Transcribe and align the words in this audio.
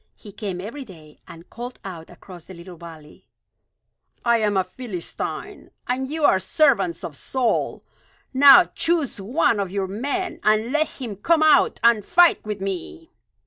He 0.15 0.31
came 0.31 0.59
every 0.59 0.83
day 0.83 1.21
and 1.27 1.47
called 1.47 1.77
out 1.85 2.09
across 2.09 2.45
the 2.45 2.55
little 2.55 2.75
valley: 2.75 3.27
"I 4.25 4.37
am 4.39 4.57
a 4.57 4.63
Philistine, 4.63 5.69
and 5.87 6.09
you 6.09 6.23
are 6.23 6.39
servants 6.39 7.03
of 7.03 7.15
Saul. 7.15 7.83
Now 8.33 8.63
choose 8.73 9.21
one 9.21 9.59
of 9.59 9.69
your 9.69 9.85
men, 9.85 10.39
and 10.41 10.71
let 10.71 10.87
him 10.87 11.17
come 11.17 11.43
out 11.43 11.79
and 11.83 12.03
fight 12.03 12.43
with 12.43 12.61
me. 12.61 13.11